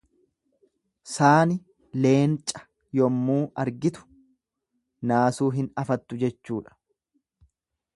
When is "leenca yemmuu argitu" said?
2.05-4.09